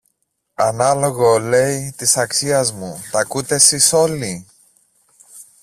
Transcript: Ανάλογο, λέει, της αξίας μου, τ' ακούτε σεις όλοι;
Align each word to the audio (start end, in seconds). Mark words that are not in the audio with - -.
Ανάλογο, 0.55 1.39
λέει, 1.39 1.93
της 1.97 2.17
αξίας 2.17 2.71
μου, 2.71 3.01
τ' 3.11 3.15
ακούτε 3.15 3.57
σεις 3.57 3.93
όλοι; 3.93 4.47